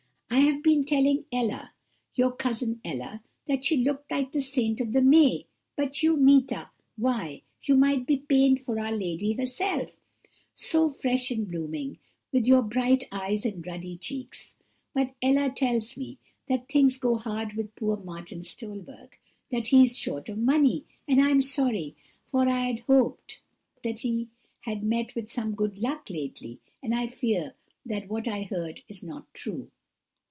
I 0.33 0.39
have 0.45 0.63
been 0.63 0.85
telling 0.85 1.25
Ella, 1.31 1.73
your 2.15 2.31
cousin 2.31 2.79
Ella, 2.85 3.21
that 3.47 3.65
she 3.65 3.77
looked 3.77 4.09
like 4.09 4.31
the 4.31 4.41
saint 4.41 4.79
of 4.79 4.93
the 4.93 5.01
May. 5.01 5.45
But 5.75 6.01
you, 6.03 6.15
Meeta, 6.15 6.69
why, 6.95 7.41
you 7.63 7.75
might 7.75 8.05
be 8.05 8.17
painted 8.17 8.63
for 8.63 8.79
our 8.79 8.93
Lady 8.93 9.33
herself 9.33 9.91
so 10.55 10.89
fresh 10.89 11.31
and 11.31 11.47
blooming, 11.49 11.99
with 12.31 12.45
your 12.45 12.61
bright 12.61 13.03
eyes 13.11 13.45
and 13.45 13.65
ruddy 13.67 13.97
cheeks. 13.97 14.55
But 14.93 15.13
Ella 15.21 15.51
tells 15.55 15.97
me 15.97 16.17
that 16.47 16.69
things 16.69 16.97
go 16.97 17.15
hard 17.17 17.53
with 17.53 17.75
poor 17.75 17.97
good 17.97 18.05
Martin 18.05 18.43
Stolberg 18.45 19.17
that 19.51 19.67
he 19.67 19.81
is 19.83 19.97
short 19.97 20.29
of 20.29 20.37
money; 20.37 20.85
and 21.09 21.21
I 21.21 21.29
am 21.29 21.41
sorry, 21.41 21.93
for 22.25 22.47
I 22.47 22.71
hoped 22.87 23.41
that 23.83 23.99
he 23.99 24.29
had 24.61 24.81
met 24.81 25.13
with 25.13 25.29
some 25.29 25.55
good 25.55 25.77
luck 25.79 26.09
lately, 26.09 26.59
and 26.81 26.95
I 26.95 27.07
fear 27.07 27.53
that 27.85 28.07
what 28.07 28.27
I 28.29 28.43
heard 28.43 28.81
is 28.87 29.03
not 29.03 29.31
true.' 29.33 29.69